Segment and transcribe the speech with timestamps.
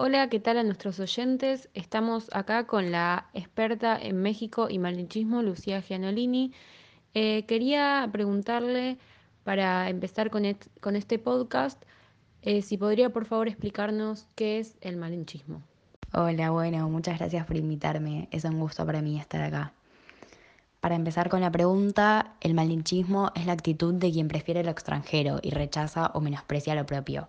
[0.00, 1.68] Hola, ¿qué tal a nuestros oyentes?
[1.74, 6.52] Estamos acá con la experta en México y malinchismo, Lucía Gianolini.
[7.14, 8.98] Eh, quería preguntarle,
[9.42, 10.44] para empezar con,
[10.80, 11.82] con este podcast,
[12.42, 15.62] eh, si podría por favor explicarnos qué es el malinchismo.
[16.12, 18.28] Hola, bueno, muchas gracias por invitarme.
[18.30, 19.72] Es un gusto para mí estar acá.
[20.78, 25.40] Para empezar con la pregunta, el malinchismo es la actitud de quien prefiere lo extranjero
[25.42, 27.26] y rechaza o menosprecia lo propio.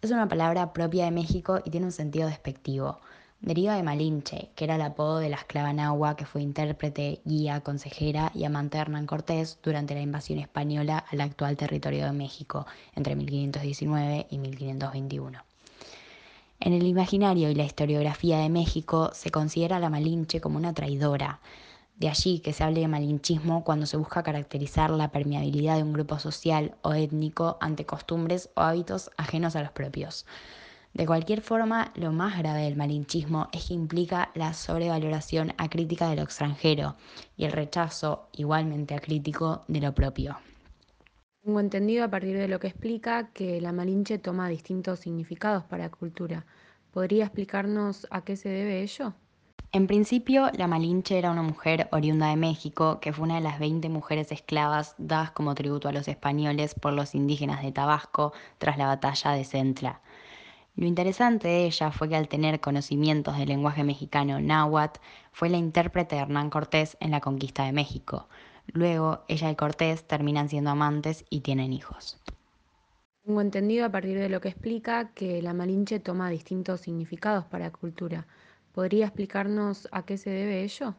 [0.00, 3.00] Es una palabra propia de México y tiene un sentido despectivo.
[3.40, 7.62] Deriva de Malinche, que era el apodo de la esclava nahua que fue intérprete, guía,
[7.62, 12.64] consejera y amante de Hernán Cortés durante la invasión española al actual territorio de México
[12.94, 15.42] entre 1519 y 1521.
[16.60, 20.74] En el imaginario y la historiografía de México se considera a la Malinche como una
[20.74, 21.40] traidora,
[21.98, 25.92] de allí que se hable de malinchismo cuando se busca caracterizar la permeabilidad de un
[25.92, 30.24] grupo social o étnico ante costumbres o hábitos ajenos a los propios.
[30.94, 36.16] De cualquier forma, lo más grave del malinchismo es que implica la sobrevaloración acrítica de
[36.16, 36.96] lo extranjero
[37.36, 40.38] y el rechazo igualmente acrítico de lo propio.
[41.42, 45.90] Tengo entendido a partir de lo que explica que la malinche toma distintos significados para
[45.90, 46.46] cultura.
[46.92, 49.14] ¿Podría explicarnos a qué se debe ello?
[49.70, 53.58] En principio, la Malinche era una mujer oriunda de México que fue una de las
[53.58, 58.78] 20 mujeres esclavas dadas como tributo a los españoles por los indígenas de Tabasco tras
[58.78, 60.00] la batalla de Centla.
[60.74, 65.00] Lo interesante de ella fue que al tener conocimientos del lenguaje mexicano náhuatl,
[65.32, 68.26] fue la intérprete de Hernán Cortés en la conquista de México.
[68.68, 72.18] Luego, ella y Cortés terminan siendo amantes y tienen hijos.
[73.22, 77.66] Tengo entendido a partir de lo que explica que la Malinche toma distintos significados para
[77.66, 78.26] la cultura.
[78.72, 80.94] ¿Podría explicarnos a qué se debe ello?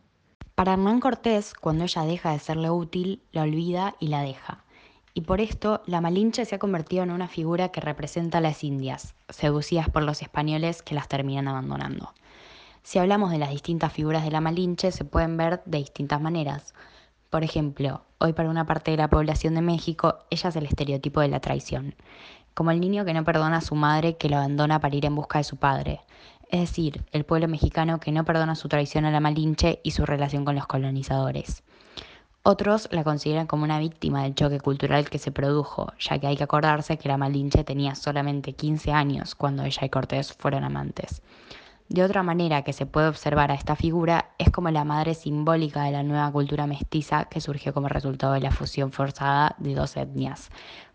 [0.56, 4.66] Para Hernán Cortés, cuando ella deja de serle útil, la olvida y la deja.
[5.14, 8.64] Y por esto, la Malinche se ha convertido en una figura que representa a las
[8.64, 12.14] indias, seducidas por los españoles que las terminan abandonando.
[12.84, 16.74] Si hablamos de las distintas figuras de la Malinche, se pueden ver de distintas maneras.
[17.30, 21.22] Por ejemplo, hoy para una parte de la población de México, ella es el estereotipo
[21.22, 21.96] de la traición,
[22.54, 25.16] como el niño que no perdona a su madre que lo abandona para ir en
[25.16, 26.02] busca de su padre,
[26.50, 30.06] es decir, el pueblo mexicano que no perdona su traición a la Malinche y su
[30.06, 31.64] relación con los colonizadores.
[32.42, 36.38] Otros la consideran como una víctima del choque cultural que se produjo, ya que hay
[36.38, 41.22] que acordarse que la Malinche tenía solamente 15 años cuando ella y Cortés fueron amantes.
[41.90, 45.84] De otra manera que se puede observar a esta figura es como la madre simbólica
[45.84, 49.98] de la nueva cultura mestiza que surgió como resultado de la fusión forzada de dos
[49.98, 50.50] etnias.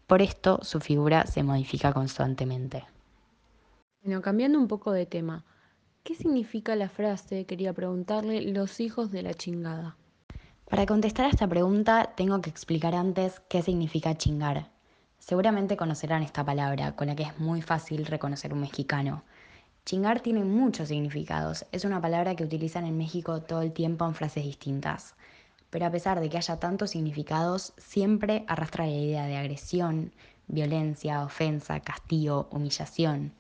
[0.06, 2.84] Por esto su figura se modifica constantemente.
[4.04, 5.46] Bueno, cambiando un poco de tema,
[6.02, 9.96] ¿qué significa la frase, quería preguntarle, los hijos de la chingada?
[10.68, 14.68] Para contestar a esta pregunta tengo que explicar antes qué significa chingar.
[15.18, 19.24] Seguramente conocerán esta palabra, con la que es muy fácil reconocer un mexicano.
[19.86, 24.14] Chingar tiene muchos significados, es una palabra que utilizan en México todo el tiempo en
[24.14, 25.14] frases distintas.
[25.70, 30.12] Pero a pesar de que haya tantos significados, siempre arrastra la idea de agresión,
[30.46, 33.32] violencia, ofensa, castigo, humillación.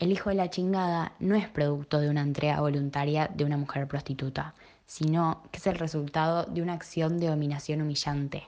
[0.00, 3.86] El hijo de la chingada no es producto de una entrega voluntaria de una mujer
[3.86, 4.54] prostituta,
[4.86, 8.44] sino que es el resultado de una acción de dominación humillante.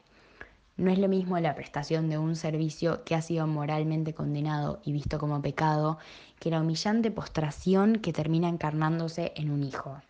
[0.78, 4.92] No es lo mismo la prestación de un servicio que ha sido moralmente condenado y
[4.92, 5.98] visto como pecado
[6.40, 10.00] que la humillante postración que termina encarnándose en un hijo.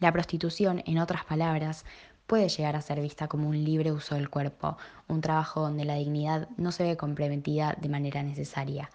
[0.00, 1.86] La prostitución, en otras palabras,
[2.26, 4.76] puede llegar a ser vista como un libre uso del cuerpo,
[5.08, 8.90] un trabajo donde la dignidad no se ve comprometida de manera necesaria,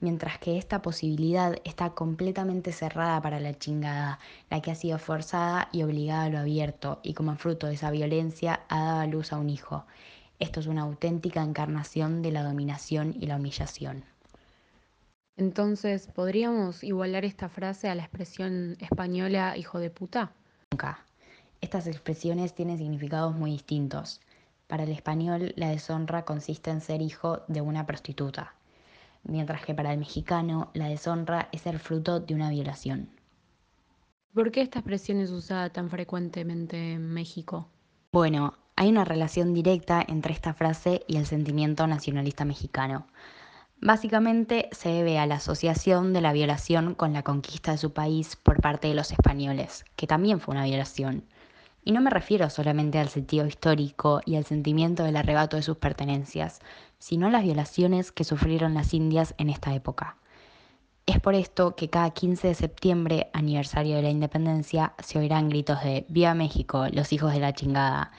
[0.00, 4.18] mientras que esta posibilidad está completamente cerrada para la chingada,
[4.50, 7.90] la que ha sido forzada y obligada a lo abierto y como fruto de esa
[7.90, 9.84] violencia ha dado a luz a un hijo.
[10.38, 14.04] Esto es una auténtica encarnación de la dominación y la humillación.
[15.36, 20.32] Entonces, ¿podríamos igualar esta frase a la expresión española hijo de puta?
[20.70, 21.04] Nunca.
[21.60, 24.20] Estas expresiones tienen significados muy distintos.
[24.66, 28.54] Para el español, la deshonra consiste en ser hijo de una prostituta,
[29.24, 33.10] mientras que para el mexicano la deshonra es el fruto de una violación.
[34.34, 37.68] ¿Por qué esta expresión es usada tan frecuentemente en México?
[38.12, 43.06] Bueno, hay una relación directa entre esta frase y el sentimiento nacionalista mexicano.
[43.82, 48.36] Básicamente se debe a la asociación de la violación con la conquista de su país
[48.36, 51.24] por parte de los españoles, que también fue una violación.
[51.82, 55.78] Y no me refiero solamente al sentido histórico y al sentimiento del arrebato de sus
[55.78, 56.60] pertenencias,
[57.00, 60.16] sino las violaciones que sufrieron las indias en esta época.
[61.06, 65.82] Es por esto que cada 15 de septiembre, aniversario de la independencia, se oirán gritos
[65.82, 68.12] de Viva México, los hijos de la chingada,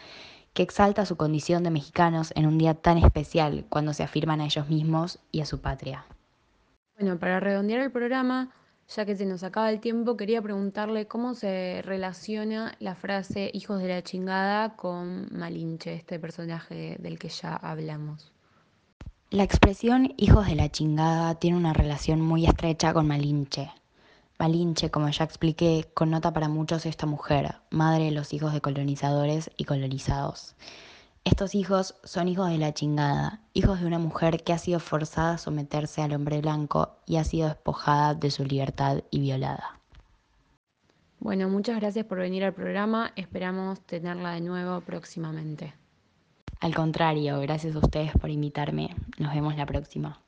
[0.54, 4.46] que exalta su condición de mexicanos en un día tan especial cuando se afirman a
[4.46, 6.04] ellos mismos y a su patria.
[7.00, 8.52] Bueno, para redondear el programa,
[8.90, 13.82] ya que se nos acaba el tiempo, quería preguntarle cómo se relaciona la frase hijos
[13.82, 18.34] de la chingada con Malinche, este personaje del que ya hablamos.
[19.32, 23.72] La expresión hijos de la chingada tiene una relación muy estrecha con Malinche.
[24.38, 29.50] Malinche, como ya expliqué, connota para muchos esta mujer, madre de los hijos de colonizadores
[29.56, 30.58] y colonizados.
[31.24, 35.36] Estos hijos son hijos de la chingada, hijos de una mujer que ha sido forzada
[35.36, 39.80] a someterse al hombre blanco y ha sido despojada de su libertad y violada.
[41.22, 45.74] Bueno, muchas gracias por venir al programa, esperamos tenerla de nuevo próximamente.
[46.62, 48.96] Al contrario, gracias a ustedes por invitarme.
[49.18, 50.22] Nos vemos la próxima.